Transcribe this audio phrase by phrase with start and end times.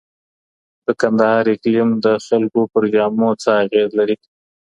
[0.85, 4.15] د کندهار اقلیم د خلګو پر جامو څه اغېز لري؟